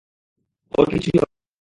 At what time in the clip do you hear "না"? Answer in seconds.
1.31-1.41